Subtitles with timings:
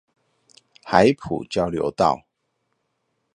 [0.83, 2.25] 海埔交流道